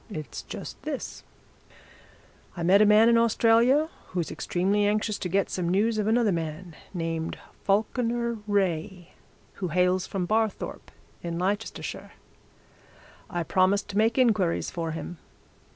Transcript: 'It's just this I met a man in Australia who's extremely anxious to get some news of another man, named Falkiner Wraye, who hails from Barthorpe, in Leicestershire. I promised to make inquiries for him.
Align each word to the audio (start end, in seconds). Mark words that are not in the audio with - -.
'It's 0.09 0.41
just 0.41 0.81
this 0.81 1.23
I 2.57 2.63
met 2.63 2.81
a 2.81 2.87
man 2.87 3.07
in 3.07 3.19
Australia 3.19 3.87
who's 4.07 4.31
extremely 4.31 4.87
anxious 4.87 5.19
to 5.19 5.29
get 5.29 5.51
some 5.51 5.69
news 5.69 5.99
of 5.99 6.07
another 6.07 6.31
man, 6.31 6.75
named 6.91 7.37
Falkiner 7.67 8.39
Wraye, 8.47 9.13
who 9.61 9.67
hails 9.67 10.07
from 10.07 10.25
Barthorpe, 10.25 10.89
in 11.21 11.37
Leicestershire. 11.37 12.13
I 13.29 13.43
promised 13.43 13.89
to 13.89 13.97
make 13.99 14.17
inquiries 14.17 14.71
for 14.71 14.89
him. 14.89 15.19